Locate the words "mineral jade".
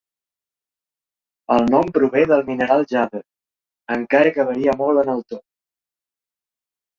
2.47-3.21